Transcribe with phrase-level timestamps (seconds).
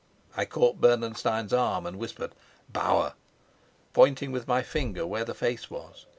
[0.35, 2.31] I caught Bernenstein's arm and whispered,
[2.73, 3.13] "Bauer,"
[3.93, 6.07] pointing with my finger where the face was.